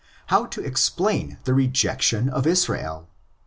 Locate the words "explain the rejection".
0.65-2.27